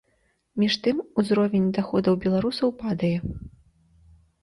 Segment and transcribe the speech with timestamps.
[0.61, 3.15] Між тым, узровень даходаў беларусаў падае.